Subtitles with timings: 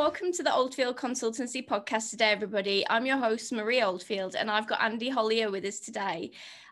[0.00, 2.86] welcome to the Oldfield Consultancy podcast today, everybody.
[2.88, 6.30] I'm your host, Marie Oldfield, and I've got Andy Hollier with us today.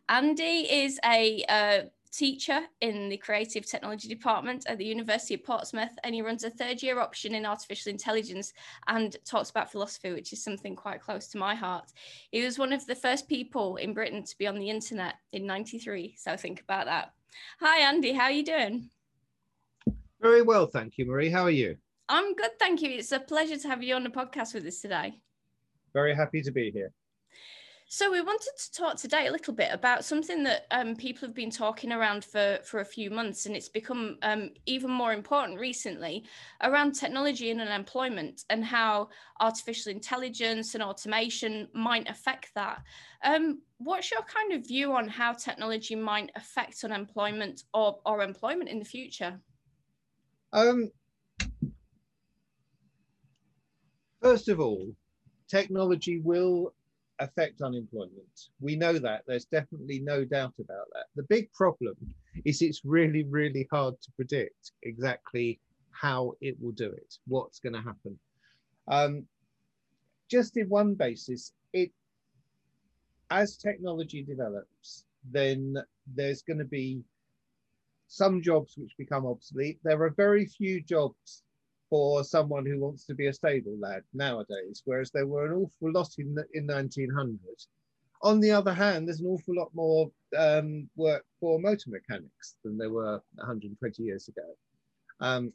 [0.08, 1.80] Andy is a uh,
[2.10, 6.48] teacher in the creative technology department at the University of Portsmouth, and he runs a
[6.48, 8.54] third year option in artificial intelligence
[8.86, 11.92] and talks about philosophy, which is something quite close to my heart.
[12.32, 15.44] He was one of the first people in Britain to be on the internet in
[15.44, 17.12] 93, so think about that.
[17.60, 18.88] Hi, Andy, how are you doing?
[20.18, 21.28] Very well, thank you, Marie.
[21.28, 21.76] How are you?
[22.08, 22.90] I'm good, thank you.
[22.90, 25.20] It's a pleasure to have you on the podcast with us today.
[25.92, 26.92] Very happy to be here.
[27.90, 31.34] So we wanted to talk today a little bit about something that um, people have
[31.34, 35.58] been talking around for, for a few months, and it's become um, even more important
[35.58, 36.24] recently
[36.62, 39.08] around technology and unemployment and how
[39.40, 42.82] artificial intelligence and automation might affect that.
[43.24, 48.68] Um, what's your kind of view on how technology might affect unemployment or, or employment
[48.68, 49.40] in the future?
[50.52, 50.90] Um,
[54.22, 54.94] first of all,
[55.48, 56.74] technology will
[57.18, 58.48] affect unemployment.
[58.60, 59.24] We know that.
[59.26, 61.06] There's definitely no doubt about that.
[61.16, 61.96] The big problem
[62.44, 65.60] is it's really, really hard to predict exactly
[65.90, 68.18] how it will do it, what's going to happen.
[68.86, 69.24] Um,
[70.30, 71.90] just in one basis, it
[73.30, 75.76] as technology develops, then
[76.14, 77.02] there's going to be
[78.06, 79.78] some jobs which become obsolete.
[79.82, 81.42] There are very few jobs
[81.90, 85.92] for someone who wants to be a stable lad nowadays, whereas there were an awful
[85.92, 87.38] lot in, in 1900.
[88.22, 92.76] On the other hand, there's an awful lot more um, work for motor mechanics than
[92.76, 94.56] there were 120 years ago.
[95.20, 95.52] Um,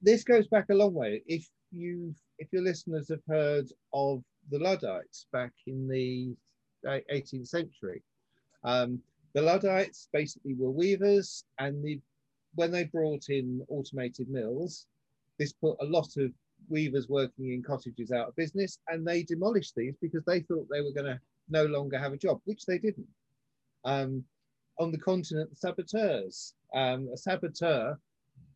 [0.00, 1.22] this goes back a long way.
[1.26, 6.34] If you, if your listeners have heard of the Luddites back in the
[6.86, 8.02] 18th uh, century,
[8.64, 9.00] um,
[9.34, 12.00] the Luddites basically were weavers, and the,
[12.54, 14.86] when they brought in automated mills,
[15.38, 16.32] this put a lot of
[16.68, 20.80] weavers working in cottages out of business, and they demolished these because they thought they
[20.80, 23.08] were going to no longer have a job, which they didn't.
[23.84, 24.24] Um,
[24.78, 26.54] on the continent, saboteurs.
[26.74, 27.98] Um, a saboteur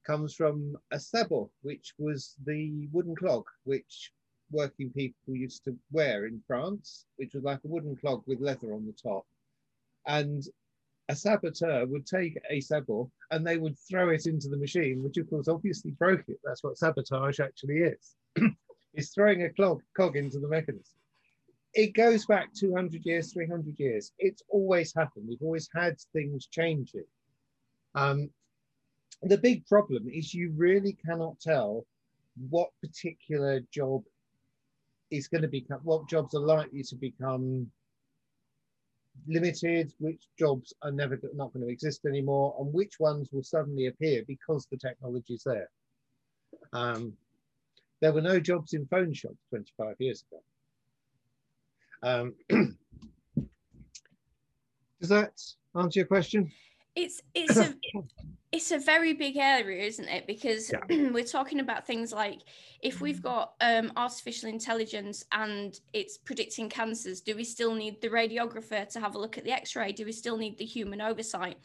[0.07, 4.13] comes from a sabot, which was the wooden clog which
[4.51, 8.75] working people used to wear in France, which was like a wooden clog with leather
[8.75, 9.25] on the top.
[10.07, 10.43] And
[11.13, 15.19] a saboteur would take a sabot and they would throw it into the machine, which
[15.19, 16.41] of course obviously broke it.
[16.43, 18.17] That's what sabotage actually is.
[18.95, 20.95] it's throwing a clog, cog into the mechanism.
[21.75, 24.13] It goes back 200 years, 300 years.
[24.19, 25.27] It's always happened.
[25.29, 27.05] We've always had things changing.
[27.95, 28.31] Um,
[29.23, 31.85] the big problem is you really cannot tell
[32.49, 34.03] what particular job
[35.11, 37.71] is going to become, what jobs are likely to become
[39.27, 43.87] limited, which jobs are never not going to exist anymore, and which ones will suddenly
[43.87, 45.69] appear because the technology is there.
[46.73, 47.15] Um,
[48.01, 50.43] there were no jobs in phone shops 25 years ago.
[52.03, 52.35] Um,
[55.01, 55.41] does that
[55.77, 56.51] answer your question?
[56.97, 57.75] It's it's a
[58.53, 60.27] it's a very big area, isn't it?
[60.27, 61.09] Because yeah.
[61.11, 62.41] we're talking about things like
[62.83, 68.09] if we've got um, artificial intelligence and it's predicting cancers, do we still need the
[68.09, 69.93] radiographer to have a look at the X-ray?
[69.93, 71.57] Do we still need the human oversight?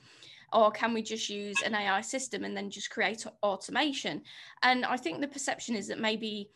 [0.53, 4.21] Or can we just use an AI system and then just create automation?
[4.63, 6.51] And I think the perception is that maybe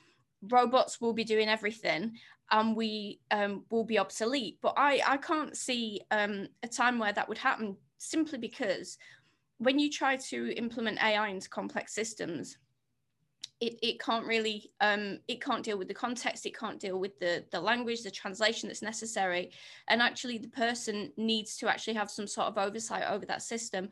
[0.50, 2.14] robots will be doing everything
[2.52, 4.60] and we um, will be obsolete.
[4.62, 8.98] But I, I can't see um, a time where that would happen simply because
[9.62, 12.58] when you try to implement AI into complex systems,
[13.60, 17.20] it, it can't really um, it can't deal with the context it can't deal with
[17.20, 19.52] the the language the translation that's necessary.
[19.88, 23.90] And actually the person needs to actually have some sort of oversight over that system.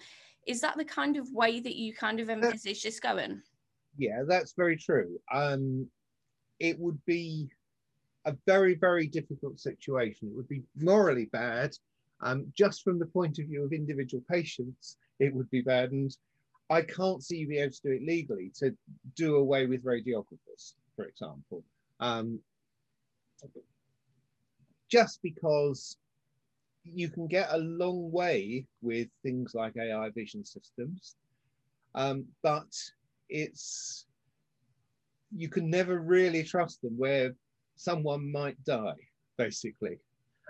[0.47, 3.43] Is that the kind of way that you kind of envisage this going?
[3.95, 5.19] Yeah that's very true.
[5.31, 5.87] Um
[6.59, 7.47] it would be
[8.25, 10.29] a very very difficult situation.
[10.29, 11.75] It would be morally bad
[12.21, 15.91] um, just from the point of view of individual patients, it would be bad.
[15.91, 16.15] And
[16.69, 18.75] I can't see you be able to do it legally to
[19.15, 21.63] do away with radiographers, for example.
[21.99, 22.39] Um,
[24.89, 25.97] just because
[26.83, 31.15] you can get a long way with things like AI vision systems,
[31.95, 32.67] um, but
[33.29, 34.05] it's
[35.35, 37.35] you can never really trust them where
[37.75, 38.95] someone might die,
[39.37, 39.99] basically.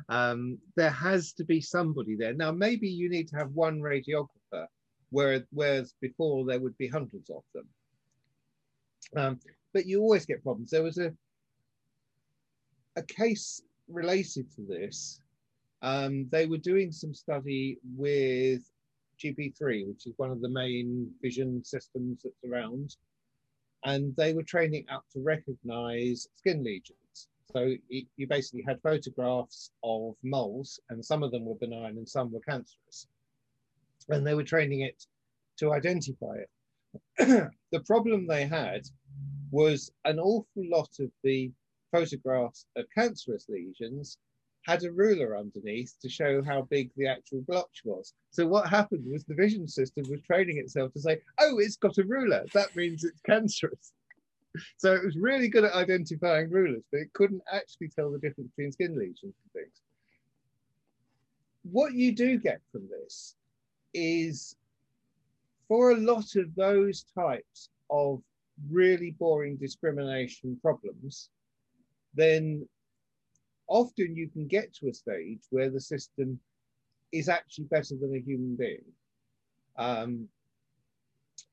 [0.07, 2.33] Um, there has to be somebody there.
[2.33, 4.65] Now, maybe you need to have one radiographer,
[5.09, 7.67] where, whereas before there would be hundreds of them.
[9.15, 9.39] Um,
[9.73, 10.69] but you always get problems.
[10.71, 11.11] There was a,
[12.95, 15.21] a case related to this.
[15.81, 18.61] Um, they were doing some study with
[19.23, 22.95] GP3, which is one of the main vision systems that's around.
[23.85, 26.97] and they were training up to recognize skin lesions.
[27.51, 32.31] So you basically had photographs of moles, and some of them were benign and some
[32.31, 33.07] were cancerous.
[34.09, 35.05] And they were training it
[35.57, 36.49] to identify it.
[37.71, 38.81] the problem they had
[39.51, 41.51] was an awful lot of the
[41.91, 44.17] photographs of cancerous lesions
[44.65, 48.13] had a ruler underneath to show how big the actual blotch was.
[48.29, 51.97] So what happened was the vision system was training itself to say, oh, it's got
[51.97, 52.45] a ruler.
[52.53, 53.93] That means it's cancerous.
[54.77, 58.49] So it was really good at identifying rulers, but it couldn't actually tell the difference
[58.51, 59.81] between skin lesions and things.
[61.63, 63.35] What you do get from this
[63.93, 64.55] is
[65.67, 68.21] for a lot of those types of
[68.69, 71.29] really boring discrimination problems,
[72.15, 72.67] then
[73.67, 76.39] often you can get to a stage where the system
[77.11, 78.83] is actually better than a human being.
[79.77, 80.27] Um,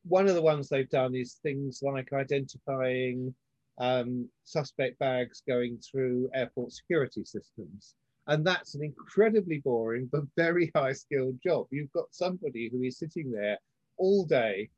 [0.08, 3.34] one of the ones they've done is things like identifying
[3.78, 7.94] um, suspect bags going through airport security systems.
[8.28, 11.66] And that's an incredibly boring but very high skilled job.
[11.70, 13.58] You've got somebody who is sitting there
[13.98, 14.68] all day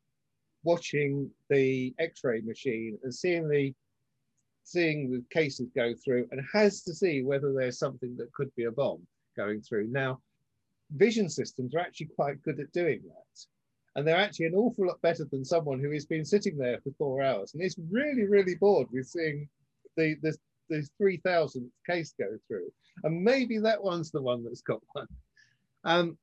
[0.64, 3.72] watching the x-ray machine and seeing the
[4.64, 8.64] seeing the cases go through and has to see whether there's something that could be
[8.64, 9.00] a bomb
[9.34, 9.86] going through.
[9.88, 10.20] Now,
[10.94, 13.46] vision systems are actually quite good at doing that.
[13.98, 16.92] And they're actually an awful lot better than someone who has been sitting there for
[16.96, 19.48] four hours and is really, really bored with seeing
[19.96, 20.36] the, the,
[20.68, 22.70] the 3000th case go through.
[23.02, 25.08] And maybe that one's the one that's got one.
[25.82, 26.16] Um,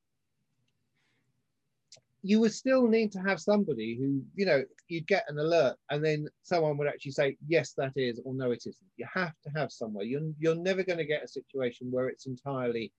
[2.22, 6.02] you would still need to have somebody who, you know, you'd get an alert and
[6.02, 8.88] then someone would actually say, yes, that is, or no, it isn't.
[8.96, 10.06] You have to have somewhere.
[10.06, 12.90] You're, you're never going to get a situation where it's entirely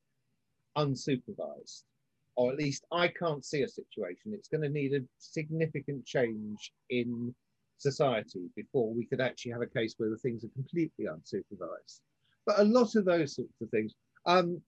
[0.77, 1.81] unsupervised,
[2.38, 4.31] or at least I can't see a situation.
[4.31, 7.34] It's going to need a significant change in
[7.80, 12.00] society before we could actually have a case where the things are completely unsupervised.
[12.45, 13.94] But a lot of those sorts of things,
[14.28, 14.62] um,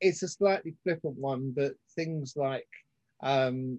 [0.00, 2.66] it's a slightly flippant one, but things like
[3.22, 3.78] um,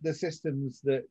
[0.00, 1.04] the systems that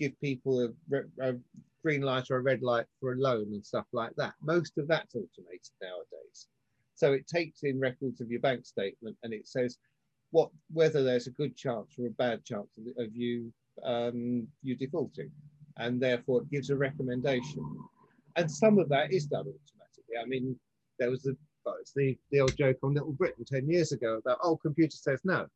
[0.00, 1.34] give people a, a,
[1.82, 4.34] green light or a red light for a loan and stuff like that.
[4.40, 6.46] Most of that's automated nowadays.
[6.94, 9.78] So it takes in records of your bank statement and it says
[10.32, 13.52] what whether there's a good chance or a bad chance of, of you
[13.84, 15.30] um, you defaulting,
[15.78, 17.64] and therefore it gives a recommendation.
[18.36, 20.16] And some of that is done automatically.
[20.20, 20.58] I mean,
[20.98, 21.36] there was the
[21.94, 25.46] the, the old joke on Little Britain 10 years ago about, oh, computer says no.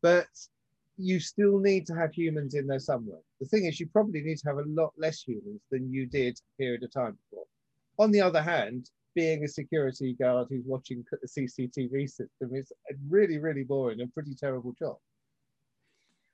[0.00, 0.28] But
[0.96, 3.18] you still need to have humans in there somewhere.
[3.40, 6.38] The thing is, you probably need to have a lot less humans than you did
[6.38, 7.46] a period of time before.
[7.98, 12.94] On the other hand, being a security guard who's watching the CCTV system is a
[13.08, 14.96] really, really boring and pretty terrible job.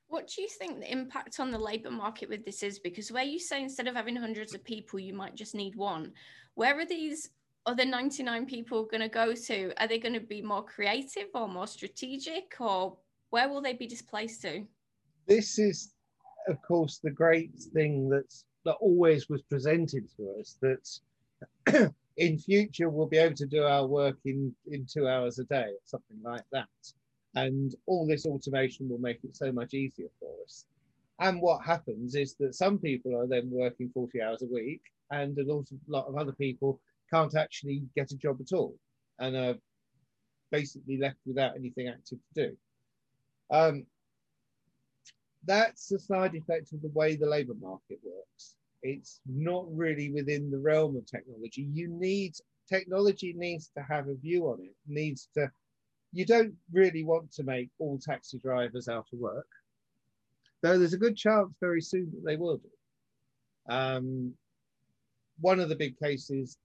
[0.07, 2.79] What do you think the impact on the labour market with this is?
[2.79, 6.11] Because where you say instead of having hundreds of people, you might just need one,
[6.55, 7.29] where are these
[7.65, 9.71] other 99 people going to go to?
[9.81, 12.97] Are they going to be more creative or more strategic or
[13.29, 14.65] where will they be displaced to?
[15.27, 15.93] This is,
[16.49, 22.89] of course, the great thing that's, that always was presented to us that in future
[22.89, 26.19] we'll be able to do our work in, in two hours a day or something
[26.23, 26.67] like that.
[27.35, 30.65] And all this automation will make it so much easier for us.
[31.19, 34.81] And what happens is that some people are then working 40 hours a week,
[35.11, 35.45] and a
[35.87, 36.79] lot of, other people
[37.13, 38.75] can't actually get a job at all
[39.19, 39.55] and are
[40.51, 42.57] basically left without anything active to do.
[43.51, 43.85] Um,
[45.45, 48.20] that's a side effect of the way the labour market works.
[48.83, 51.67] It's not really within the realm of technology.
[51.71, 52.33] You need
[52.67, 54.75] technology needs to have a view on it.
[54.87, 55.51] Needs to.
[56.13, 59.47] You don't really want to make all taxi drivers out of work,
[60.61, 60.77] though.
[60.77, 63.73] There's a good chance very soon that they will do.
[63.73, 64.33] Um,
[65.39, 66.57] one of the big cases.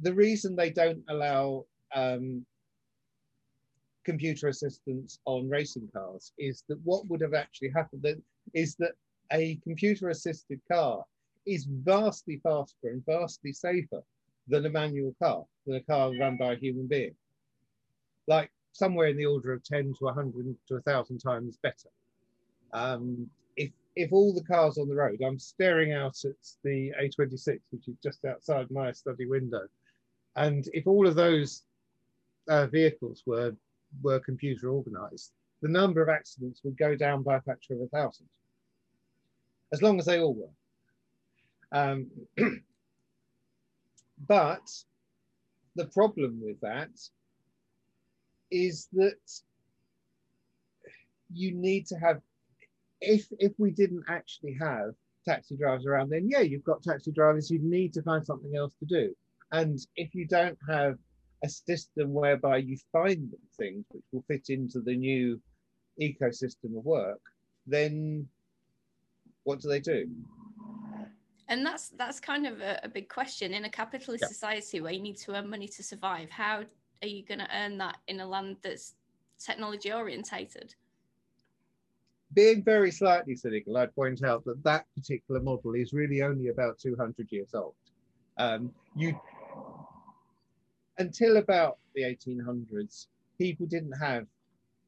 [0.00, 2.44] The reason they don't allow um,
[4.04, 8.04] computer assistance on racing cars is that what would have actually happened
[8.52, 8.92] is that
[9.32, 11.04] a computer assisted car
[11.46, 14.02] is vastly faster and vastly safer
[14.48, 17.14] than a manual car, than a car run by a human being.
[18.26, 21.88] Like somewhere in the order of 10 to 100 to 1,000 times better.
[22.72, 27.60] Um, if, if all the cars on the road, I'm staring out at the A26,
[27.70, 29.66] which is just outside my study window,
[30.36, 31.62] and if all of those
[32.48, 33.54] uh, vehicles were
[34.02, 37.86] were computer organized, the number of accidents would go down by a factor of a
[37.86, 38.26] thousand,
[39.74, 41.78] as long as they all were.
[41.78, 42.06] Um,
[44.28, 44.66] but
[45.74, 46.92] the problem with that
[48.52, 49.24] is that
[51.32, 52.20] you need to have
[53.00, 54.94] if if we didn't actually have
[55.26, 57.50] taxi drivers around, then yeah, you've got taxi drivers.
[57.50, 59.12] You need to find something else to do.
[59.50, 60.94] And if you don't have
[61.42, 65.40] a system whereby you find things which will fit into the new
[66.00, 67.20] ecosystem of work,
[67.66, 68.28] then
[69.44, 70.08] what do they do?
[71.48, 74.28] And that's that's kind of a, a big question in a capitalist yeah.
[74.28, 76.30] society where you need to earn money to survive.
[76.30, 76.64] How
[77.02, 78.94] are you going to earn that in a land that's
[79.38, 80.74] technology orientated?
[82.32, 86.78] Being very slightly cynical, I'd point out that that particular model is really only about
[86.78, 87.74] 200 years old.
[88.38, 89.20] Um, you
[90.98, 93.06] until about the 1800s,
[93.38, 94.26] people didn't have,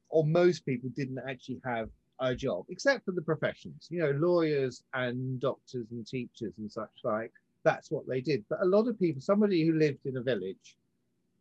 [0.09, 4.83] or most people didn't actually have a job, except for the professions, you know, lawyers
[4.93, 7.31] and doctors and teachers and such like.
[7.63, 8.45] That's what they did.
[8.49, 10.77] But a lot of people, somebody who lived in a village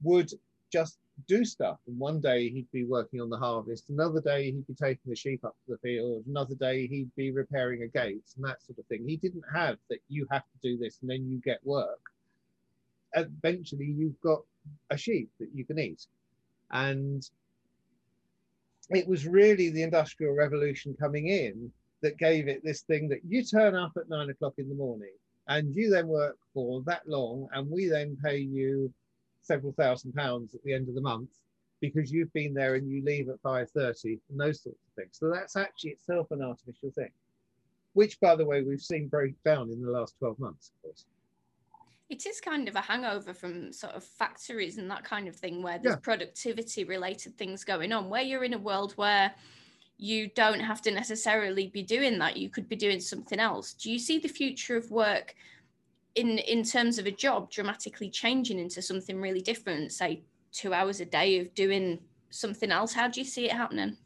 [0.02, 0.32] would
[0.72, 1.78] just do stuff.
[1.86, 5.16] And one day he'd be working on the harvest, another day he'd be taking the
[5.16, 8.78] sheep up to the field, another day he'd be repairing a gate and that sort
[8.78, 9.04] of thing.
[9.06, 12.00] He didn't have that you have to do this and then you get work.
[13.14, 14.42] Eventually you've got
[14.90, 16.06] a sheep that you can eat.
[16.70, 17.28] And
[18.90, 21.70] it was really the Industrial Revolution coming in
[22.02, 25.12] that gave it this thing that you turn up at nine o'clock in the morning
[25.48, 28.92] and you then work for that long and we then pay you
[29.42, 31.30] several thousand pounds at the end of the month
[31.80, 35.18] because you've been there and you leave at 5.30 and those sorts of things.
[35.18, 37.10] So that's actually itself an artificial thing,
[37.92, 41.04] which by the way, we've seen break down in the last 12 months, of course
[42.08, 45.62] it is kind of a hangover from sort of factories and that kind of thing
[45.62, 46.00] where there's yeah.
[46.00, 48.08] productivity related things going on.
[48.08, 49.34] Where you're in a world where
[49.98, 53.72] you don't have to necessarily be doing that you could be doing something else.
[53.72, 55.34] Do you see the future of work
[56.14, 60.22] in in terms of a job dramatically changing into something really different say
[60.52, 61.98] 2 hours a day of doing
[62.30, 62.92] something else?
[62.92, 63.96] How do you see it happening?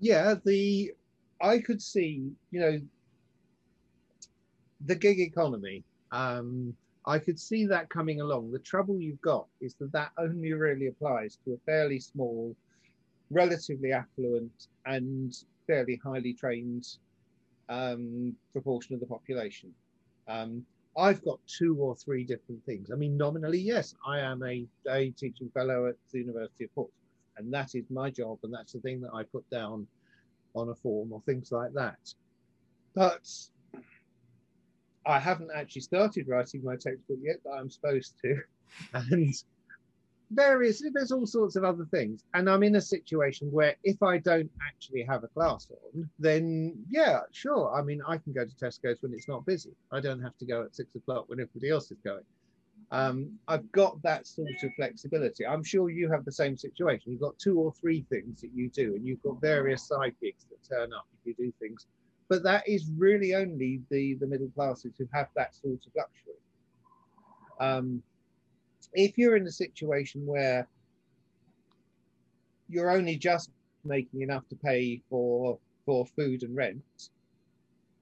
[0.00, 0.92] Yeah the
[1.40, 2.80] i could see you know
[4.86, 5.84] the gig economy.
[6.12, 6.74] Um,
[7.06, 8.50] I could see that coming along.
[8.50, 12.54] The trouble you've got is that that only really applies to a fairly small,
[13.30, 15.34] relatively affluent, and
[15.66, 16.86] fairly highly trained
[17.68, 19.72] um, proportion of the population.
[20.26, 20.64] Um,
[20.96, 22.90] I've got two or three different things.
[22.90, 26.94] I mean, nominally, yes, I am a, a teaching fellow at the University of Portsmouth,
[27.36, 29.86] and that is my job, and that's the thing that I put down
[30.54, 32.12] on a form or things like that.
[32.94, 33.30] But
[35.08, 38.36] I haven't actually started writing my textbook yet, but I'm supposed to.
[38.92, 39.34] And
[40.30, 42.22] various, there's all sorts of other things.
[42.34, 46.74] And I'm in a situation where if I don't actually have a class on, then
[46.90, 47.74] yeah, sure.
[47.74, 49.72] I mean, I can go to Tesco's when it's not busy.
[49.90, 52.24] I don't have to go at six o'clock when everybody else is going.
[52.90, 55.46] Um, I've got that sort of flexibility.
[55.46, 57.12] I'm sure you have the same situation.
[57.12, 60.44] You've got two or three things that you do, and you've got various side gigs
[60.50, 61.86] that turn up if you do things
[62.28, 66.34] but that is really only the, the middle classes who have that sort of luxury.
[67.60, 68.02] Um,
[68.92, 70.66] if you're in a situation where
[72.68, 73.50] you're only just
[73.84, 77.10] making enough to pay for for food and rent,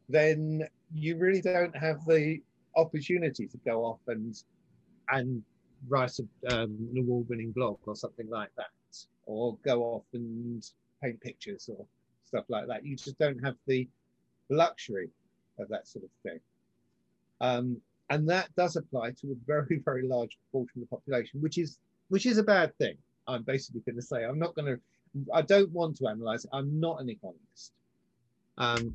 [0.09, 2.41] then you really don't have the
[2.75, 4.43] opportunity to go off and
[5.11, 5.43] and
[5.89, 8.67] write a, um, an award-winning blog or something like that,
[9.27, 10.69] or go off and
[11.03, 11.87] paint pictures or
[12.25, 12.85] stuff like that.
[12.85, 13.89] You just don't have the
[14.49, 15.11] luxury
[15.59, 16.41] of that sort of thing.
[17.41, 21.59] Um, and that does apply to a very, very large proportion of the population, which
[21.59, 22.97] is which is a bad thing.
[23.27, 24.81] I'm basically going to say I'm not going to.
[25.33, 26.51] I don't want to analyze it.
[26.53, 27.73] I'm not an economist,
[28.59, 28.95] um,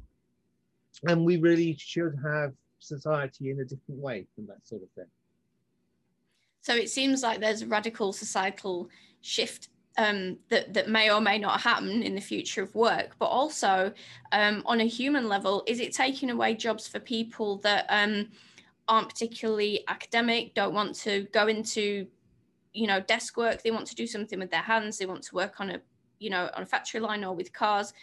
[1.08, 5.08] and we really should have society in a different way from that sort of thing.
[6.62, 8.90] So it seems like there's a radical societal
[9.22, 13.26] shift um, that that may or may not happen in the future of work, but
[13.26, 13.92] also
[14.32, 18.30] um, on a human level, is it taking away jobs for people that um,
[18.88, 22.08] aren't particularly academic, don't want to go into,
[22.74, 23.64] you know, desk work.
[23.64, 24.98] They want to do something with their hands.
[24.98, 25.82] They want to work on a,
[26.20, 27.94] you know, on a factory line or with cars.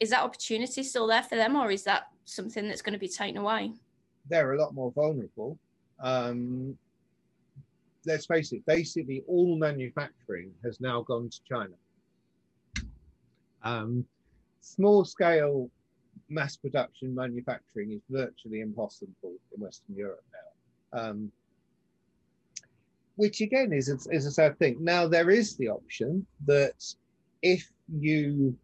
[0.00, 3.08] Is that opportunity still there for them, or is that something that's going to be
[3.08, 3.72] taken away?
[4.28, 5.58] They're a lot more vulnerable.
[6.00, 6.76] Um,
[8.06, 11.74] let's face it, basically all manufacturing has now gone to China.
[13.62, 14.04] Um,
[14.60, 15.70] small scale
[16.28, 21.00] mass production manufacturing is virtually impossible in Western Europe now.
[21.00, 21.32] Um,
[23.16, 24.78] which again is is a sad thing.
[24.80, 26.82] Now there is the option that
[27.42, 28.56] if you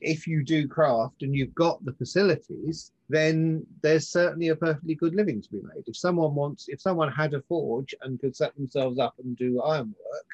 [0.00, 5.14] if you do craft and you've got the facilities, then there's certainly a perfectly good
[5.14, 5.84] living to be made.
[5.86, 9.60] If someone wants, if someone had a forge and could set themselves up and do
[9.60, 10.28] ironwork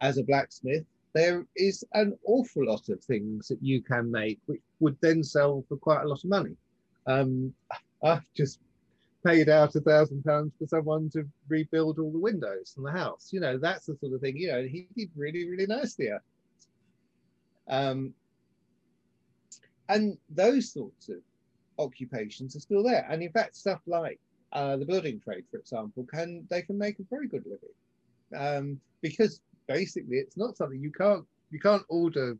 [0.00, 4.60] as a blacksmith, there is an awful lot of things that you can make which
[4.80, 6.56] would then sell for quite a lot of money.
[7.06, 7.54] Um,
[8.02, 8.58] I've just
[9.24, 13.28] paid out a thousand pounds for someone to rebuild all the windows in the house.
[13.32, 16.22] You know, that's the sort of thing, you know, he did really, really nicely at.
[17.68, 18.12] Um,
[19.88, 21.18] and those sorts of
[21.78, 23.06] occupations are still there.
[23.10, 24.18] And in fact, stuff like
[24.52, 27.74] uh, the building trade, for example, can they can make a very good living
[28.34, 32.36] um, because basically it's not something you can't you can't order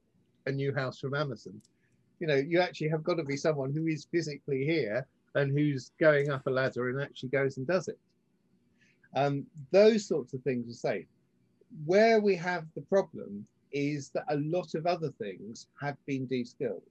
[0.47, 1.61] a new house from Amazon.
[2.21, 5.93] You know, you actually have got to be someone who is physically here and who's
[6.01, 7.99] going up a ladder and actually goes and does it.
[9.15, 11.07] Um, those sorts of things are safe.
[11.85, 16.83] Where we have the problem is that a lot of other things have been de-skilled.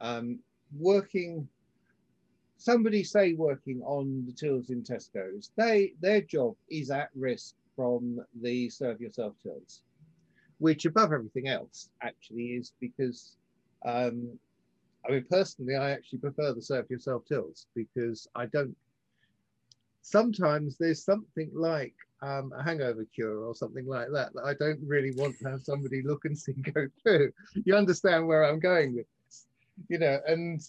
[0.00, 0.38] Um,
[0.78, 1.48] working,
[2.62, 8.20] somebody say working on the tills in Tesco's, they their job is at risk from
[8.40, 9.82] the serve yourself tills,
[10.58, 13.36] which above everything else actually is because
[13.84, 14.38] um,
[15.06, 18.76] I mean, personally, I actually prefer the serve yourself tills because I don't.
[20.02, 24.80] Sometimes there's something like um, a hangover cure or something like that that I don't
[24.86, 27.32] really want to have somebody look and see go through.
[27.64, 29.46] You understand where I'm going with this,
[29.88, 30.60] you know, and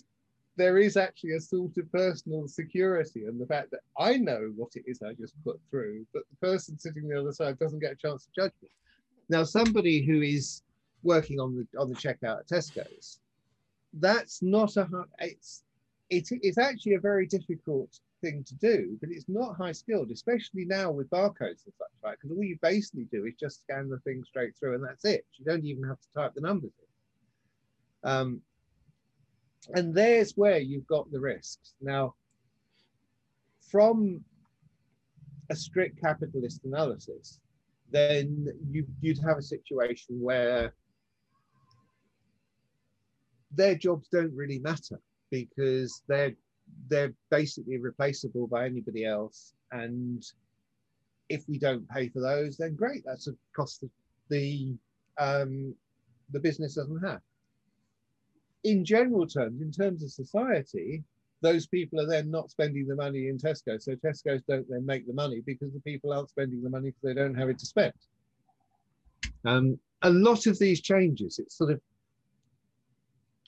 [0.55, 4.75] there is actually a sort of personal security and the fact that I know what
[4.75, 7.93] it is I just put through, but the person sitting the other side doesn't get
[7.93, 8.69] a chance to judge me.
[9.29, 10.62] Now, somebody who is
[11.01, 13.19] working on the on the checkout at Tesco's,
[13.93, 14.88] that's not a
[15.19, 15.63] it's
[16.10, 20.65] it, it's actually a very difficult thing to do, but it's not high skilled, especially
[20.65, 24.00] now with barcodes and such like, because all you basically do is just scan the
[24.00, 25.25] thing straight through and that's it.
[25.38, 28.10] You don't even have to type the numbers in.
[28.10, 28.41] Um,
[29.74, 31.74] and there's where you've got the risks.
[31.82, 32.15] Now,
[33.70, 34.24] from
[35.50, 37.39] a strict capitalist analysis,
[37.91, 40.74] then you, you'd have a situation where
[43.51, 46.33] their jobs don't really matter because they're
[46.88, 50.24] they're basically replaceable by anybody else and
[51.29, 53.90] if we don't pay for those then great that's a cost that
[54.29, 54.74] the
[55.20, 55.75] um,
[56.31, 57.22] the business doesn't have
[58.64, 61.04] in general terms, in terms of society,
[61.42, 63.82] those people are then not spending the money in Tesco.
[63.82, 67.02] So Tesco's don't then make the money because the people aren't spending the money because
[67.04, 67.94] they don't have it to spend.
[69.46, 71.82] Um, a lot of these changes, it's sort of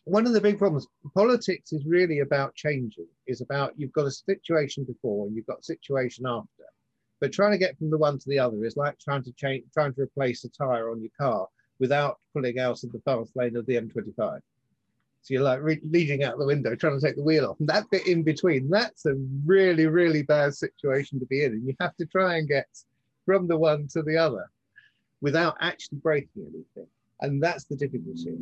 [0.03, 0.87] one of the big problems.
[1.13, 5.59] Politics is really about changing, is about you've got a situation before and you've got
[5.59, 6.63] a situation after.
[7.21, 9.63] But trying to get from the one to the other is like trying to change,
[9.73, 11.47] trying to replace a tire on your car
[11.79, 14.39] without pulling out of the fast lane of the M25.
[15.25, 17.59] So you're like re- out the window, trying to take the wheel off.
[17.59, 21.53] And that bit in between, that's a really, really bad situation to be in.
[21.53, 22.67] And you have to try and get
[23.25, 24.45] from the one to the other
[25.21, 26.87] without actually breaking anything.
[27.21, 28.37] And that's the difficulty.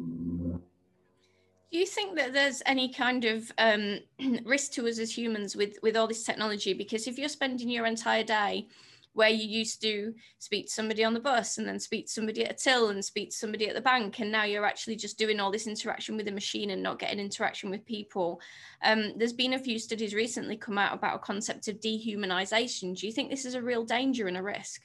[1.71, 3.99] Do you think that there's any kind of um,
[4.43, 6.73] risk to us as humans with, with all this technology?
[6.73, 8.67] Because if you're spending your entire day
[9.13, 12.43] where you used to speak to somebody on the bus and then speak to somebody
[12.43, 15.17] at a till and speak to somebody at the bank and now you're actually just
[15.17, 18.41] doing all this interaction with a machine and not getting interaction with people.
[18.83, 22.97] Um, there's been a few studies recently come out about a concept of dehumanization.
[22.97, 24.81] Do you think this is a real danger and a risk?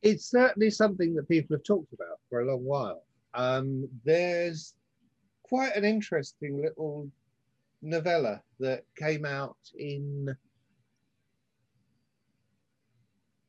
[0.00, 3.04] It's certainly something that people have talked about for a long while.
[3.34, 4.74] Um, there's
[5.42, 7.08] quite an interesting little
[7.82, 10.34] novella that came out in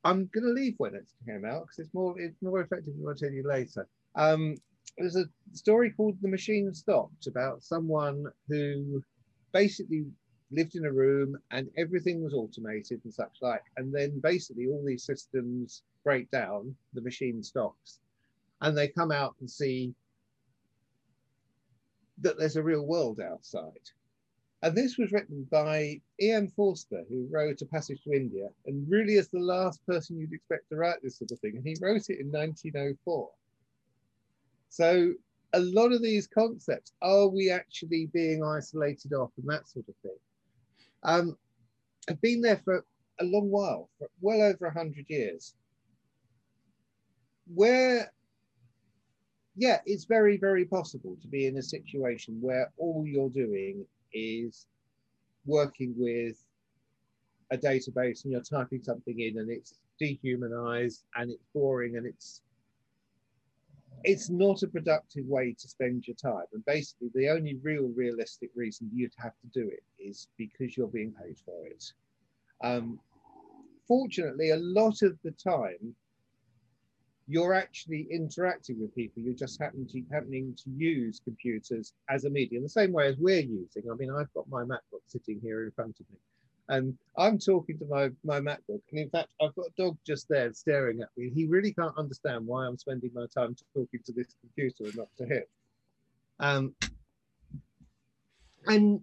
[0.04, 3.08] I'm going to leave when it came out because it's more it's more effective than
[3.08, 3.88] I'll tell you later.
[4.16, 4.58] Um,
[4.98, 9.04] there's a story called The Machine Stopped about someone who
[9.52, 10.06] basically
[10.52, 13.64] lived in a room and everything was automated and such like.
[13.78, 18.00] And then basically all these systems break down, the machine stops,
[18.62, 19.94] and they come out and see
[22.20, 23.90] that there's a real world outside.
[24.64, 26.48] And this was written by E.M.
[26.48, 30.70] Forster, who wrote A Passage to India, and really is the last person you'd expect
[30.70, 31.58] to write this sort of thing.
[31.58, 33.30] And he wrote it in 1904.
[34.70, 35.14] So
[35.52, 39.96] a lot of these concepts, are we actually being isolated off and that sort of
[39.98, 40.18] thing,
[41.04, 41.38] um,
[42.08, 42.86] have been there for
[43.20, 45.56] a long while, for well over 100 years.
[47.54, 48.14] Where,
[49.58, 54.68] yeah, it's very, very possible to be in a situation where all you're doing is
[55.46, 56.44] working with
[57.52, 62.42] a database and you're typing something in and it's dehumanized and it's boring and it's
[64.06, 66.46] it's not a productive way to spend your time.
[66.52, 70.88] And basically the only real realistic reason you'd have to do it is because you're
[70.88, 71.86] being paid for it.
[72.62, 73.00] Um,
[73.88, 75.96] fortunately a lot of the time
[77.28, 79.22] you're actually interacting with people.
[79.22, 83.16] You're just happening to, happening to use computers as a medium, the same way as
[83.18, 83.84] we're using.
[83.92, 86.18] I mean, I've got my MacBook sitting here in front of me,
[86.70, 88.82] and I'm talking to my, my MacBook.
[88.92, 91.32] And in fact, I've got a dog just there staring at me.
[91.34, 95.08] He really can't understand why I'm spending my time talking to this computer and not
[95.18, 95.44] to him.
[96.40, 96.76] Um,
[98.68, 99.02] and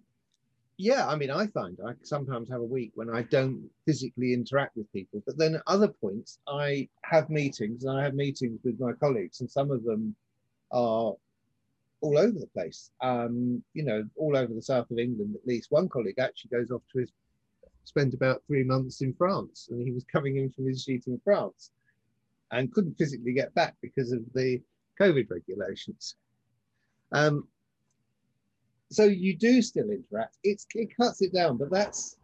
[0.81, 4.75] yeah, I mean, I find I sometimes have a week when I don't physically interact
[4.75, 8.79] with people, but then at other points I have meetings and I have meetings with
[8.79, 10.15] my colleagues, and some of them
[10.71, 11.13] are
[12.01, 12.89] all over the place.
[12.99, 15.71] Um, you know, all over the south of England at least.
[15.71, 17.11] One colleague actually goes off to his
[17.83, 21.21] spent about three months in France, and he was coming in from his shoot in
[21.23, 21.69] France,
[22.51, 24.59] and couldn't physically get back because of the
[24.99, 26.15] COVID regulations.
[27.11, 27.47] Um,
[28.91, 30.37] so you do still interact.
[30.43, 32.17] It's, it cuts it down, but that's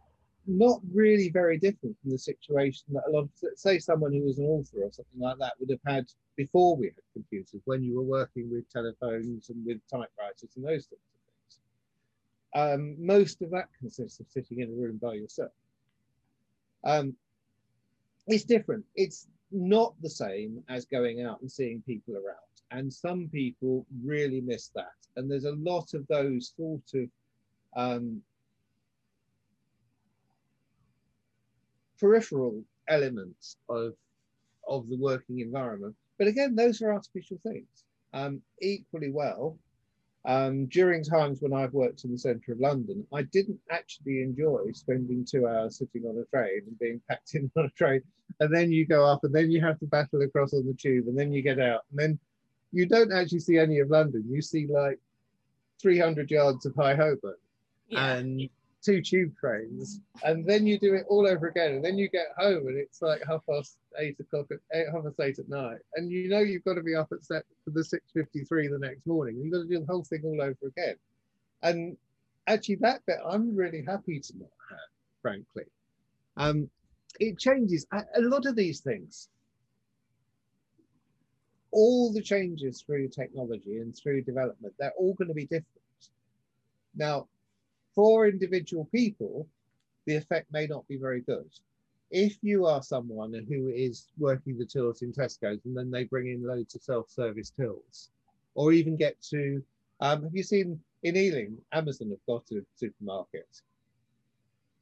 [0.46, 4.38] not really very different from the situation that a lot of, say, someone who was
[4.38, 7.96] an author or something like that would have had before we had computers, when you
[7.96, 11.58] were working with telephones and with typewriters and those sorts of things.
[12.54, 15.52] Um, most of that consists of sitting in a room by yourself.
[16.84, 17.14] Um,
[18.26, 18.84] it's different.
[18.94, 22.47] It's not the same as going out and seeing people around.
[22.70, 24.92] And some people really miss that.
[25.16, 27.08] And there's a lot of those sort of
[27.76, 28.22] um,
[31.98, 33.94] peripheral elements of,
[34.66, 35.94] of the working environment.
[36.18, 37.84] But again, those are artificial things.
[38.12, 39.58] Um, equally well,
[40.24, 44.72] um, during times when I've worked in the centre of London, I didn't actually enjoy
[44.72, 48.02] spending two hours sitting on a train and being packed in on a train.
[48.40, 51.06] And then you go up and then you have to battle across on the tube
[51.08, 51.82] and then you get out.
[51.90, 52.18] And then
[52.72, 54.24] you don't actually see any of London.
[54.28, 54.98] You see like
[55.80, 57.34] 300 yards of High Holborn
[57.88, 58.14] yeah.
[58.14, 58.48] and
[58.82, 62.28] two tube trains, and then you do it all over again, and then you get
[62.36, 65.78] home and it's like half past eight o'clock at eight, half past eight at night,
[65.94, 69.06] and you know you've got to be up at set for the 6:53 the next
[69.06, 69.36] morning.
[69.36, 70.96] You've got to do the whole thing all over again,
[71.62, 71.96] and
[72.46, 74.78] actually that bit I'm really happy to not have,
[75.22, 75.64] frankly.
[76.36, 76.70] Um,
[77.18, 79.28] it changes a, a lot of these things
[81.70, 85.66] all the changes through technology and through development, they're all going to be different.
[86.96, 87.28] Now,
[87.94, 89.46] for individual people,
[90.06, 91.48] the effect may not be very good.
[92.10, 96.28] If you are someone who is working the tills in Tesco's and then they bring
[96.28, 98.10] in loads of self-service tills,
[98.54, 99.62] or even get to,
[100.00, 103.48] um, have you seen in Ealing, Amazon have got a supermarket?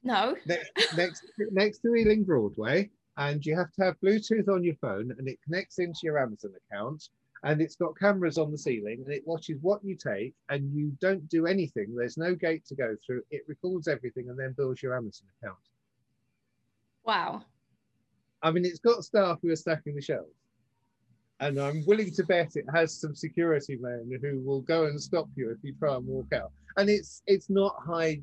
[0.03, 0.35] No.
[0.45, 5.13] next, next, next to Ealing Broadway, and you have to have Bluetooth on your phone
[5.17, 7.09] and it connects into your Amazon account
[7.43, 10.91] and it's got cameras on the ceiling and it watches what you take and you
[11.01, 11.95] don't do anything.
[11.95, 13.23] There's no gate to go through.
[13.31, 15.57] It records everything and then builds your Amazon account.
[17.03, 17.43] Wow.
[18.41, 20.31] I mean, it's got staff who are stacking the shelves.
[21.39, 25.27] And I'm willing to bet it has some security men who will go and stop
[25.35, 26.51] you if you try and walk out.
[26.77, 28.21] And it's it's not high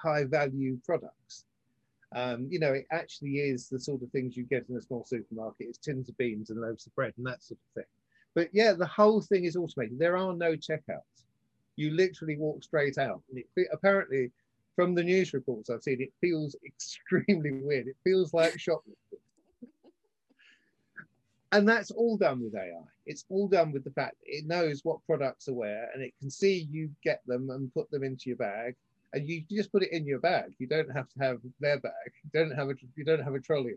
[0.00, 1.44] high value products.
[2.14, 5.04] Um, you know, it actually is the sort of things you get in a small
[5.04, 5.68] supermarket.
[5.68, 7.90] It's tins of beans and loaves of bread and that sort of thing.
[8.34, 9.98] But yeah, the whole thing is automated.
[9.98, 11.24] There are no checkouts.
[11.76, 13.22] You literally walk straight out.
[13.30, 14.30] And it, apparently,
[14.74, 17.86] from the news reports I've seen, it feels extremely weird.
[17.86, 19.18] It feels like shoplifting.
[21.52, 22.82] and that's all done with AI.
[23.06, 26.30] It's all done with the fact it knows what products are where and it can
[26.30, 28.76] see you get them and put them into your bag
[29.12, 30.52] and you just put it in your bag.
[30.58, 31.92] You don't have to have their bag.
[32.24, 33.74] You don't have a you don't have a trolley.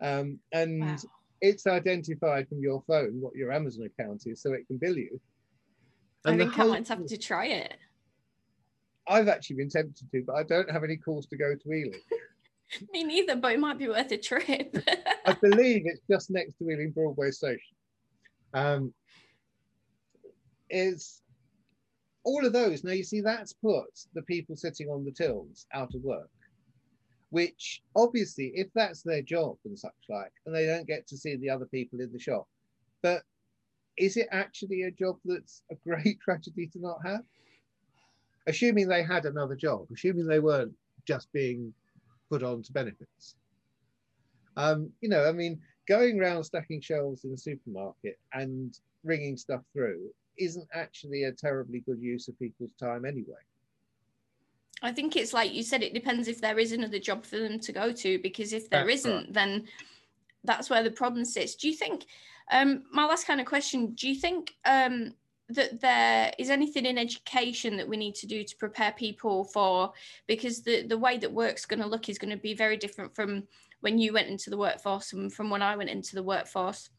[0.00, 0.96] Um, and wow.
[1.40, 5.20] it's identified from your phone what your Amazon account is, so it can bill you.
[6.24, 7.76] And I think I might have to try it.
[9.06, 12.00] I've actually been tempted to, but I don't have any calls to go to Ealing.
[12.92, 14.76] Me neither, but it might be worth a trip.
[15.26, 17.76] I believe it's just next to Ealing Broadway Station.
[18.52, 18.94] Um,
[20.68, 21.22] it's
[22.24, 22.84] all of those.
[22.84, 26.30] Now you see that's put the people sitting on the tills out of work,
[27.30, 31.36] which obviously, if that's their job and such like, and they don't get to see
[31.36, 32.48] the other people in the shop,
[33.02, 33.22] but
[33.96, 37.22] is it actually a job that's a great tragedy to not have?
[38.46, 40.74] Assuming they had another job, assuming they weren't
[41.06, 41.72] just being
[42.30, 43.36] put on to benefits.
[44.56, 49.62] Um, you know, I mean, going around stacking shelves in a supermarket and ringing stuff
[49.72, 53.42] through isn't actually a terribly good use of people's time anyway.
[54.82, 57.58] I think it's like you said, it depends if there is another job for them
[57.60, 59.32] to go to, because if there not right.
[59.32, 59.64] then
[60.42, 61.54] that's where the problem sits.
[61.54, 62.04] Do you think,
[62.52, 65.14] um, my last kind of question, do you think um,
[65.48, 69.92] that there is anything in education that we need to do to prepare people for,
[70.26, 73.14] because the, the way that work's going to look is going to be very different
[73.14, 73.44] from
[73.80, 76.90] when you went into the workforce and from when I went into the workforce?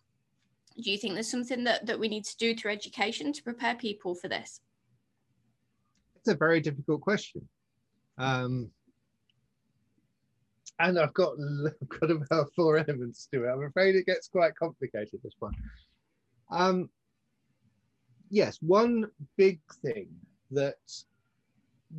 [0.82, 3.76] Do you think there's something that, that we need to do through education to prepare
[3.76, 4.60] people for this?
[6.18, 7.48] It's a very difficult question.
[8.18, 8.72] Um,
[10.80, 11.34] and I've got,
[11.82, 13.50] I've got about four elements to it.
[13.50, 15.54] I'm afraid it gets quite complicated, this one.
[16.52, 16.90] Um,
[18.30, 20.10] yes, one big thing
[20.52, 20.76] that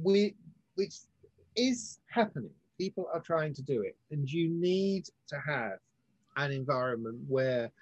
[0.02, 0.34] we,
[0.74, 0.94] which
[1.56, 5.78] is happening, people are trying to do it, and you need to have
[6.36, 7.72] an environment where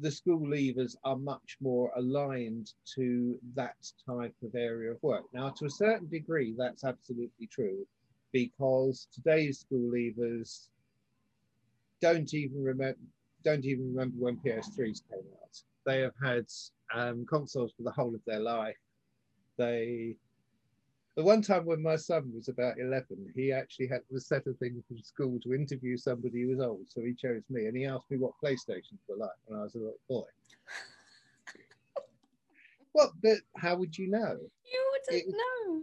[0.00, 3.76] the school leavers are much more aligned to that
[4.06, 5.24] type of area of work.
[5.32, 7.86] Now, to a certain degree, that's absolutely true
[8.32, 10.68] because today's school leavers
[12.00, 12.98] don't even remember
[13.44, 15.62] don't even remember when PS3s came out.
[15.84, 16.46] They have had
[16.94, 18.76] um, consoles for the whole of their life.
[19.58, 20.14] They
[21.14, 24.54] the one time when my son was about 11, he actually had was set a
[24.54, 26.86] thing from school to interview somebody who was old.
[26.88, 29.74] So he chose me and he asked me what PlayStations were like when I was
[29.74, 30.24] a little boy.
[32.92, 34.38] what, but how would you know?
[34.64, 35.82] You wouldn't it, know.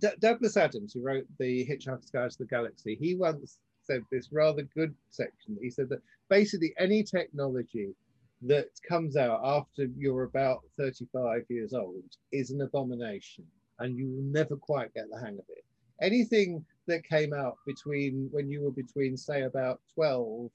[0.00, 4.32] D- Douglas Adams, who wrote the Hitchhiker's Guide to the Galaxy, he once said this
[4.32, 5.58] rather good section.
[5.60, 6.00] He said that
[6.30, 7.94] basically any technology
[8.42, 13.44] that comes out after you're about 35 years old is an abomination
[13.78, 15.64] and you will never quite get the hang of it.
[16.00, 20.50] Anything that came out between when you were between, say, about 12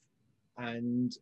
[0.57, 1.17] and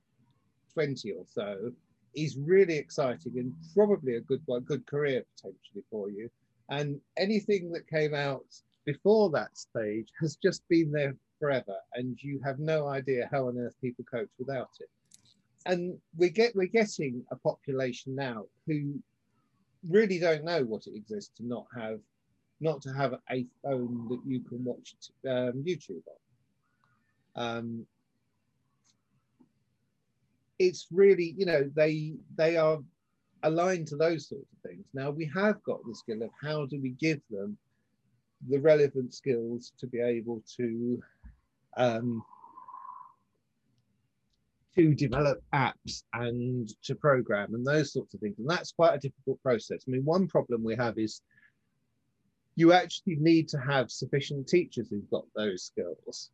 [0.74, 1.72] 20 or so
[2.16, 6.30] is really exciting and probably a good one, good career potentially for you.
[6.70, 8.46] And anything that came out
[8.86, 13.58] before that stage has just been there forever, and you have no idea how on
[13.58, 14.90] earth people cope without it.
[15.66, 19.00] And we get we're getting a population now who
[19.88, 22.00] really don't know what it exists to not have
[22.60, 24.94] not to have a phone that you can watch
[25.28, 26.04] um, YouTube
[27.36, 27.44] on.
[27.44, 27.86] Um,
[30.60, 32.80] it's really, you know, they they are
[33.44, 34.86] aligned to those sorts of things.
[34.94, 37.58] Now we have got the skill of how do we give them
[38.50, 41.02] the relevant skills to be able to
[41.78, 42.24] um,
[44.76, 48.40] to develop apps and to program and those sorts of things.
[48.40, 49.84] And that's quite a difficult process.
[49.88, 51.22] I mean, one problem we have is
[52.56, 56.32] you actually need to have sufficient teachers who've got those skills.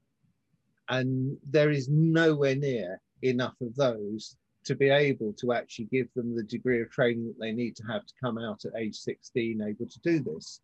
[0.89, 6.35] And there is nowhere near enough of those to be able to actually give them
[6.35, 9.61] the degree of training that they need to have to come out at age 16
[9.61, 10.61] able to do this.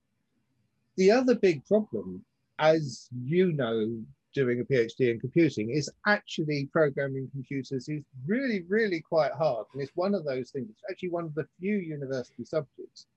[0.98, 2.24] The other big problem,
[2.60, 4.04] as you know
[4.34, 9.66] doing a PhD in computing is actually programming computers is really, really quite hard.
[9.74, 13.08] And it's one of those things, it's actually one of the few university subjects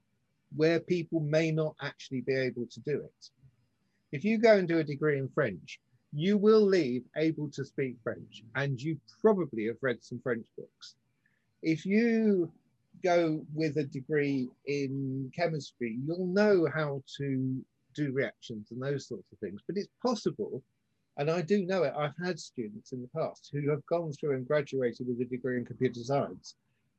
[0.54, 3.30] where people may not actually be able to do it.
[4.12, 5.80] If you go and do a degree in French,
[6.12, 10.94] you will leave able to speak French and you probably have read some French books.
[11.62, 12.50] If you
[13.02, 19.30] go with a degree in chemistry, you'll know how to do reactions and those sorts
[19.32, 19.60] of things.
[19.66, 20.62] But it's possible
[21.18, 21.94] and I do know it.
[21.96, 25.56] I've had students in the past who have gone through and graduated with a degree
[25.56, 26.56] in computer science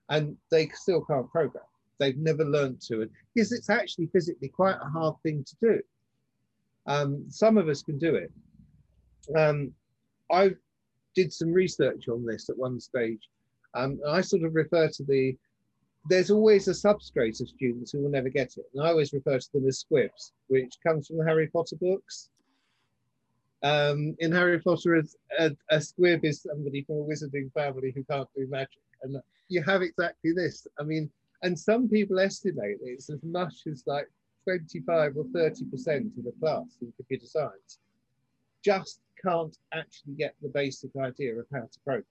[0.10, 1.64] and they still can't program.
[2.00, 3.10] They've never learned to.
[3.34, 5.82] because it's actually physically quite a hard thing to do.
[6.86, 8.32] Um, some of us can do it.
[9.36, 9.74] Um,
[10.32, 10.52] I
[11.16, 13.22] did some research on this at one stage.
[13.74, 15.36] Um, I sort of refer to the,
[16.10, 18.66] there's always a substrate of students who will never get it.
[18.74, 22.30] And I always refer to them as squibs, which comes from the Harry Potter books.
[23.64, 25.04] Um, in Harry Potter,
[25.40, 28.82] a, a squib is somebody from a wizarding family who can't do magic.
[29.04, 29.18] And
[29.50, 30.68] you have exactly this.
[30.80, 31.10] I mean,
[31.44, 34.10] and some people estimate it's as much as like
[34.44, 37.80] 25 or 30% of the class in computer science
[38.64, 42.06] just can't actually get the basic idea of how to program.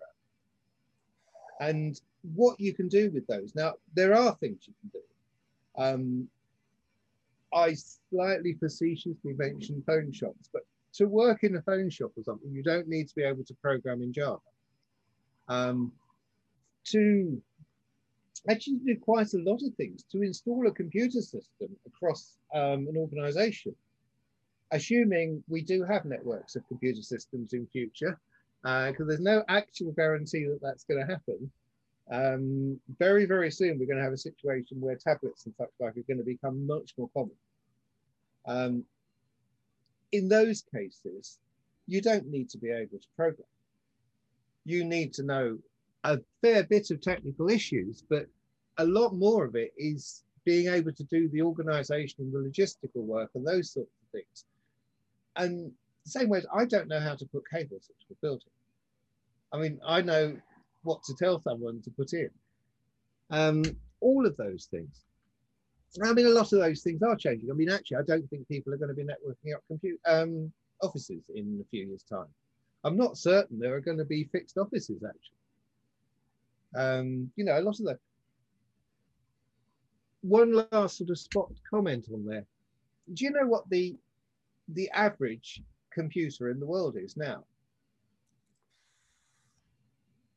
[1.61, 2.01] And
[2.35, 3.55] what you can do with those.
[3.55, 5.83] Now, there are things you can do.
[5.83, 6.29] Um,
[7.55, 10.63] I slightly facetiously mentioned phone shops, but
[10.97, 13.55] to work in a phone shop or something, you don't need to be able to
[13.55, 14.41] program in Java.
[15.49, 15.93] Um,
[16.87, 17.41] to
[18.49, 22.97] actually do quite a lot of things to install a computer system across um, an
[22.97, 23.75] organization,
[24.73, 28.19] assuming we do have networks of computer systems in future,
[28.63, 31.51] because uh, there's no actual guarantee that that's going to happen.
[32.11, 35.97] Um, very, very soon, we're going to have a situation where tablets and such like
[35.97, 37.37] are going to become much more common.
[38.47, 38.85] Um,
[40.13, 41.39] in those cases,
[41.87, 43.47] you don't need to be able to program.
[44.65, 45.59] You need to know
[46.05, 48.27] a fair bit of technical issues, but
[48.79, 53.03] a lot more of it is being able to do the organization and the logistical
[53.03, 54.45] work and those sorts of things.
[55.37, 55.73] And
[56.05, 58.49] same way, I don't know how to put cables into a building.
[59.53, 60.37] I mean, I know
[60.83, 62.31] what to tell someone to put in.
[63.31, 63.63] Um,
[64.01, 65.05] all of those things.
[66.05, 67.51] I mean, a lot of those things are changing.
[67.51, 70.53] I mean, actually, I don't think people are going to be networking up compute um,
[70.83, 72.27] offices in a few years' time.
[72.85, 75.37] I'm not certain there are going to be fixed offices actually.
[76.77, 77.99] Um, you know, a lot of the.
[80.23, 82.45] One last sort of spot comment on there.
[83.15, 83.97] Do you know what the
[84.69, 87.45] the average computer in the world is now?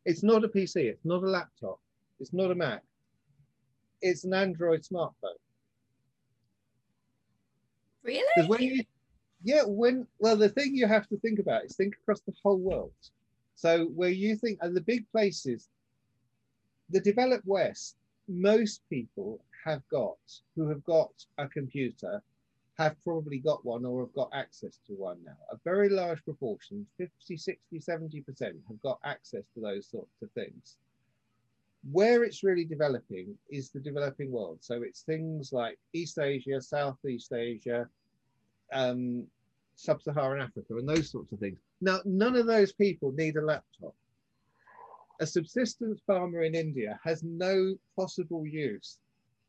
[0.06, 0.76] It's not a PC.
[0.76, 1.80] It's not a laptop.
[2.20, 2.84] It's not a Mac.
[4.02, 5.39] It's an Android smartphone.
[8.04, 8.48] Really?
[8.48, 8.84] When you,
[9.44, 12.58] yeah, when well, the thing you have to think about is think across the whole
[12.58, 12.92] world.
[13.56, 15.68] So where you think, and the big places,
[16.90, 20.18] the developed West, most people have got
[20.56, 22.22] who have got a computer
[22.80, 25.36] have probably got one or have got access to one now.
[25.52, 30.78] A very large proportion, 50, 60, 70% have got access to those sorts of things.
[31.92, 34.58] Where it's really developing is the developing world.
[34.62, 37.88] So it's things like East Asia, Southeast Asia,
[38.74, 39.26] um,
[39.76, 41.60] Sub Saharan Africa, and those sorts of things.
[41.82, 43.96] Now, none of those people need a laptop.
[45.22, 49.00] A subsistence farmer in India has no possible use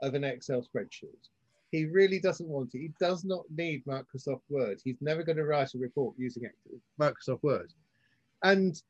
[0.02, 1.28] of an Excel spreadsheet
[1.70, 2.78] he really doesn't want it.
[2.78, 4.80] He does not need Microsoft Word.
[4.82, 6.48] He's never going to write a report using
[7.00, 7.72] Microsoft Word.
[8.42, 8.80] And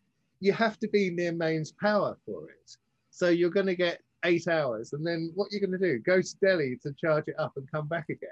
[0.40, 2.76] you have to be near mains power for it.
[3.10, 4.92] So you're going to get eight hours.
[4.92, 7.70] And then what you're going to do, go to Delhi to charge it up and
[7.70, 8.30] come back again.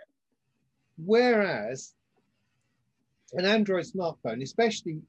[1.05, 1.95] Whereas
[3.35, 5.01] an Android smartphone, especially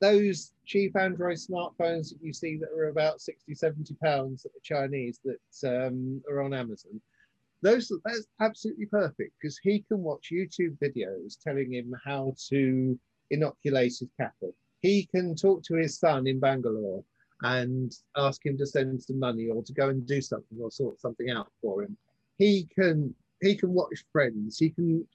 [0.00, 4.60] those cheap Android smartphones that you see that are about 60, 70 pounds that are
[4.62, 7.00] Chinese that um, are on Amazon,
[7.62, 12.98] those that's absolutely perfect because he can watch YouTube videos telling him how to
[13.30, 14.54] inoculate his cattle.
[14.80, 17.02] He can talk to his son in Bangalore
[17.42, 21.00] and ask him to send some money or to go and do something or sort
[21.00, 21.96] something out for him.
[22.36, 24.58] He can he can watch friends.
[24.58, 25.06] He can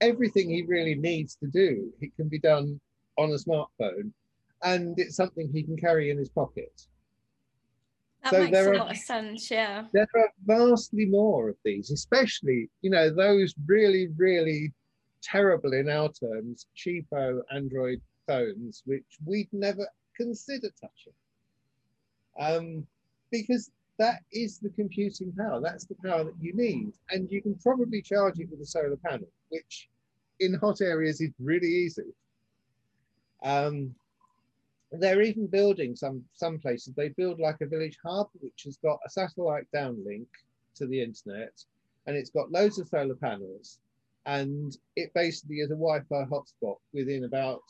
[0.00, 1.92] everything he really needs to do.
[2.00, 2.80] It can be done
[3.18, 4.12] on a smartphone,
[4.62, 6.86] and it's something he can carry in his pocket.
[8.24, 9.84] That so makes there a are, lot of sense, yeah.
[9.92, 14.72] There are vastly more of these, especially, you know, those really, really
[15.22, 21.12] terrible in our terms, cheapo Android phones, which we'd never consider touching.
[22.38, 22.86] Um,
[23.30, 25.60] because that is the computing power.
[25.60, 26.92] That's the power that you need.
[27.10, 29.88] And you can probably charge it with a solar panel, which
[30.40, 32.12] in hot areas is really easy.
[33.42, 33.94] Um,
[34.92, 36.94] they're even building some some places.
[36.94, 40.26] They build like a village hub, which has got a satellite downlink
[40.76, 41.52] to the internet,
[42.06, 43.78] and it's got loads of solar panels,
[44.26, 47.62] and it basically is a Wi-Fi hotspot within about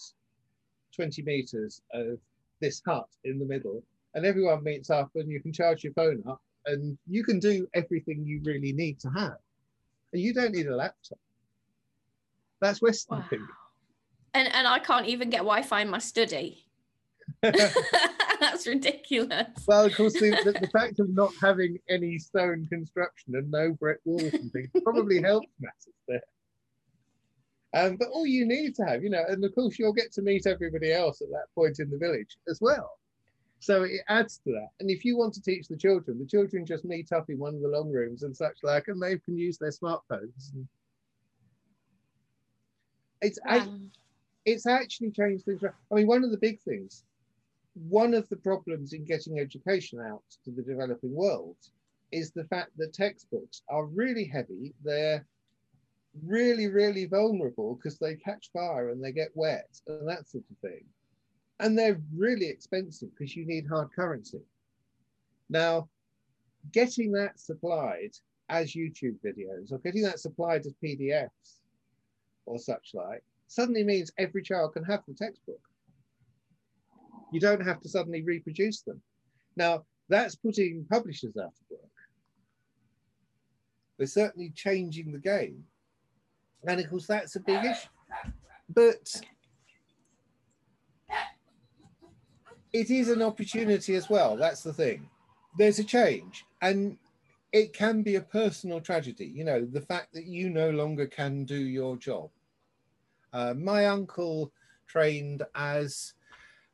[0.95, 2.19] 20 meters of
[2.61, 3.83] this hut in the middle,
[4.17, 7.69] and everyone meets up, and you can charge your phone up, and you can do
[7.75, 9.37] everything you really need to have,
[10.13, 11.19] and you don't need a laptop.
[12.61, 13.25] That's Western wow.
[13.31, 13.49] thinking.
[14.35, 16.65] And and I can't even get Wi-Fi in my study.
[17.43, 19.49] That's ridiculous.
[19.67, 23.73] Well, of course, the, the, the, fact of not having any stone construction and no
[23.73, 26.21] brick walls and things probably helps matters there.
[27.75, 30.23] Um, but all you need to have, you know, and of course you'll get to
[30.23, 32.99] meet everybody else at that point in the village as well.
[33.67, 34.69] So it adds to that.
[34.79, 37.55] And if you want to teach the children, the children just meet up in one
[37.55, 40.53] of the long rooms and such like, and they can use their smartphones.
[43.23, 43.67] It's wow.
[44.45, 45.63] it's actually changed things.
[45.65, 47.05] I mean, one of the big things
[47.77, 51.57] one of the problems in getting education out to the developing world
[52.11, 54.75] is the fact that textbooks are really heavy.
[54.83, 55.27] They're
[56.25, 60.57] really, really vulnerable because they catch fire and they get wet and that sort of
[60.59, 60.85] thing.
[61.61, 64.41] And they're really expensive because you need hard currency.
[65.49, 65.89] Now,
[66.73, 68.11] getting that supplied
[68.49, 71.61] as YouTube videos or getting that supplied as PDFs
[72.45, 75.61] or such like suddenly means every child can have the textbook.
[77.33, 79.01] You don't have to suddenly reproduce them.
[79.57, 81.81] Now, that's putting publishers out of work.
[83.99, 85.65] They're certainly changing the game.
[86.69, 87.89] And of course, that's a big issue.
[88.69, 89.21] But
[92.81, 94.37] it is an opportunity as well.
[94.37, 95.09] That's the thing.
[95.57, 96.45] There's a change.
[96.61, 96.99] And
[97.53, 99.33] it can be a personal tragedy.
[99.35, 102.29] You know, the fact that you no longer can do your job.
[103.33, 104.53] Uh, my uncle
[104.87, 106.13] trained as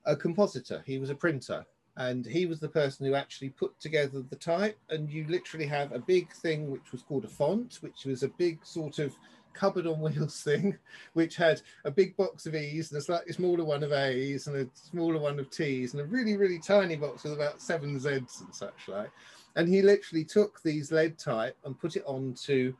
[0.04, 0.82] a compositor.
[0.84, 1.64] He was a printer,
[1.96, 4.78] and he was the person who actually put together the type.
[4.90, 8.28] And you literally have a big thing which was called a font, which was a
[8.28, 9.14] big sort of
[9.52, 10.76] cupboard on wheels thing,
[11.12, 14.56] which had a big box of E's and a slightly smaller one of A's and
[14.56, 18.42] a smaller one of T's and a really, really tiny box with about seven Z's
[18.44, 19.10] and such like.
[19.56, 22.74] And he literally took these lead type and put it onto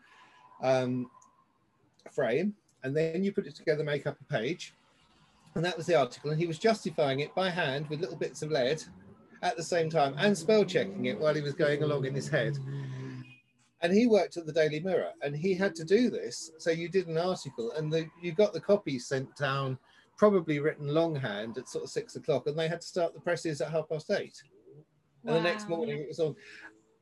[0.63, 1.11] um,
[2.07, 2.55] a frame.
[2.83, 4.75] And then you put it together, make up a page.
[5.55, 6.31] And that was the article.
[6.31, 8.83] And he was justifying it by hand with little bits of lead
[9.43, 12.29] at the same time and spell checking it while he was going along in his
[12.29, 12.59] head.
[13.83, 16.53] And he worked at the Daily Mirror and he had to do this.
[16.59, 19.77] So you did an article and the, you got the copy sent down,
[20.17, 22.47] probably written longhand at sort of six o'clock.
[22.47, 24.41] And they had to start the presses at half past eight.
[25.25, 26.37] And the next morning it was on.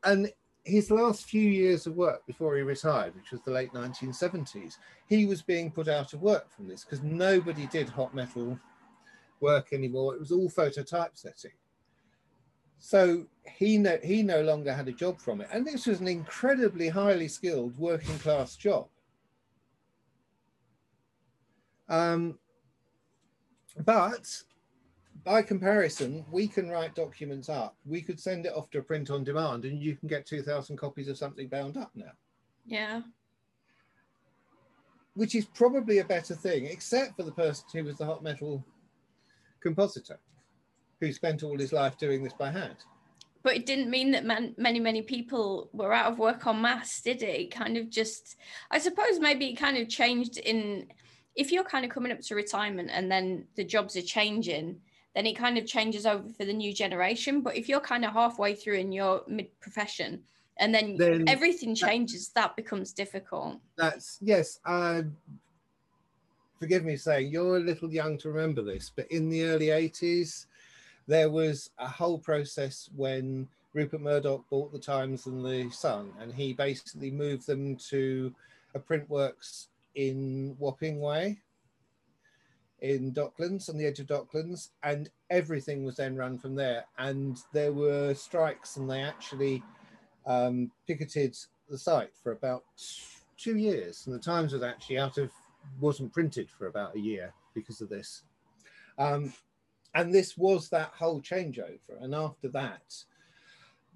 [0.05, 0.33] And
[0.65, 4.75] his last few years of work before he retired, which was the late 1970s,
[5.07, 8.59] he was being put out of work from this because nobody did hot metal
[9.41, 10.15] work anymore.
[10.15, 11.53] It was all photo typesetting.
[12.81, 15.49] So he no, he no longer had a job from it.
[15.53, 18.89] And this was an incredibly highly skilled working class job.
[21.91, 22.39] Um,
[23.85, 24.43] but
[25.25, 27.77] by comparison, we can write documents up.
[27.85, 31.09] We could send it off to print on demand and you can get 2,000 copies
[31.09, 32.13] of something bound up now.
[32.65, 33.03] Yeah.
[35.15, 38.65] Which is probably a better thing, except for the person who was the hot metal
[39.63, 40.19] compositor
[41.01, 42.77] who spent all his life doing this by hand.
[43.43, 47.01] But it didn't mean that man, many, many people were out of work en masse,
[47.01, 47.41] did it?
[47.41, 47.51] it?
[47.51, 48.37] Kind of just,
[48.71, 50.89] I suppose maybe it kind of changed in,
[51.35, 54.79] if you're kind of coming up to retirement and then the jobs are changing,
[55.15, 57.41] then it kind of changes over for the new generation.
[57.41, 60.23] But if you're kind of halfway through in your mid profession
[60.59, 63.59] and then, then everything changes, that, that, becomes difficult.
[63.77, 64.61] That's, yes.
[64.67, 65.03] Uh,
[66.59, 70.45] forgive me saying you're a little young to remember this, but in the early 80s,
[71.07, 76.33] there was a whole process when Rupert Murdoch bought the Times and the Sun, and
[76.33, 78.35] he basically moved them to
[78.75, 81.39] a print works in Wapping Way
[82.81, 86.85] in Docklands, on the edge of Docklands, and everything was then run from there.
[86.99, 89.63] And there were strikes, and they actually
[90.27, 91.37] um, picketed
[91.69, 92.65] the site for about
[93.37, 94.07] two years.
[94.07, 95.31] And the Times was actually out of,
[95.81, 98.23] wasn't printed for about a year because of this.
[98.99, 99.33] Um,
[99.95, 102.01] and this was that whole changeover.
[102.01, 102.95] And after that,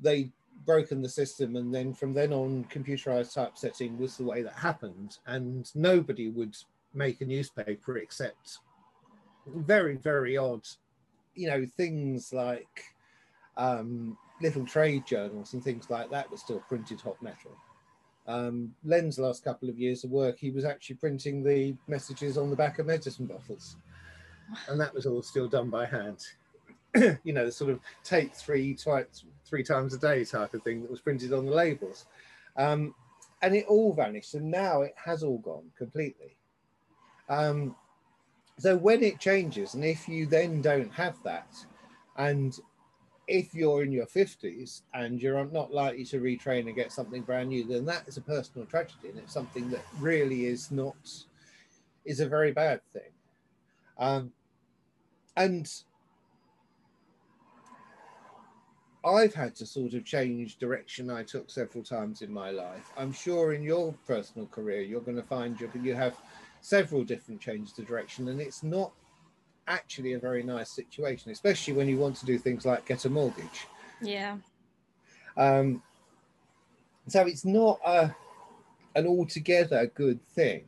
[0.00, 0.30] they
[0.64, 5.18] broken the system and then from then on computerized typesetting was the way that happened.
[5.26, 6.56] And nobody would
[6.94, 8.58] make a newspaper except
[9.46, 10.66] very very odd
[11.34, 12.84] you know things like
[13.56, 14.16] um,
[14.66, 17.50] trade journals and things like that were still printed hot metal.
[18.26, 22.48] Um, len's last couple of years of work he was actually printing the messages on
[22.48, 23.76] the back of medicine bottles
[24.68, 26.18] and that was all still done by hand.
[27.24, 30.82] you know, the sort of take three twice, three times a day type of thing
[30.82, 32.06] that was printed on the labels.
[32.56, 32.94] Um,
[33.42, 36.36] and it all vanished, and now it has all gone completely.
[37.28, 37.74] Um,
[38.58, 41.48] so when it changes, and if you then don't have that,
[42.16, 42.58] and
[43.26, 47.48] if you're in your 50s and you're not likely to retrain and get something brand
[47.48, 50.96] new, then that is a personal tragedy, and it's something that really is not
[52.04, 53.13] is a very bad thing.
[53.98, 54.32] Um,
[55.36, 55.70] and
[59.04, 62.90] I've had to sort of change direction I took several times in my life.
[62.96, 66.16] I'm sure in your personal career, you're going to find you, you have
[66.60, 68.92] several different changes of direction, and it's not
[69.66, 73.10] actually a very nice situation, especially when you want to do things like get a
[73.10, 73.66] mortgage.
[74.00, 74.36] Yeah.
[75.36, 75.82] Um,
[77.08, 78.14] so it's not a,
[78.94, 80.64] an altogether good thing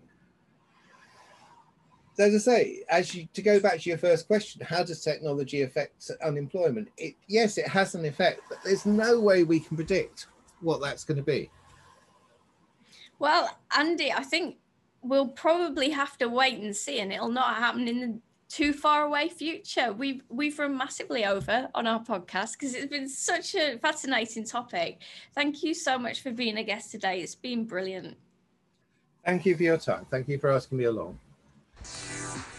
[2.19, 5.63] as I say, as you to go back to your first question, how does technology
[5.63, 6.89] affect unemployment?
[6.97, 10.27] It, yes, it has an effect, but there's no way we can predict
[10.61, 11.51] what that's going to be.
[13.19, 14.57] Well, Andy, I think
[15.03, 19.05] we'll probably have to wait and see, and it'll not happen in the too far
[19.05, 19.93] away future.
[19.93, 25.01] We've we've run massively over on our podcast because it's been such a fascinating topic.
[25.35, 27.21] Thank you so much for being a guest today.
[27.21, 28.17] It's been brilliant.
[29.25, 30.07] Thank you for your time.
[30.11, 31.19] Thank you for asking me along.
[31.87, 32.56] Yeah.